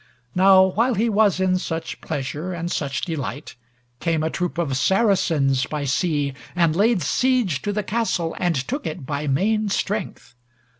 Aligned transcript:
Now 0.33 0.63
while 0.63 0.95
he 0.95 1.09
was 1.09 1.39
in 1.39 1.59
such 1.59 2.01
pleasure 2.01 2.53
and 2.53 2.71
such 2.71 3.01
delight, 3.01 3.55
came 3.99 4.23
a 4.23 4.31
troop 4.31 4.57
of 4.57 4.75
Saracens 4.75 5.67
by 5.67 5.85
sea, 5.85 6.33
and 6.55 6.75
laid 6.75 7.03
siege 7.03 7.61
to 7.61 7.71
the 7.71 7.83
castle 7.83 8.35
and 8.39 8.55
took 8.55 8.87
it 8.87 9.05
by 9.05 9.27
main 9.27 9.69
strength. 9.69 10.33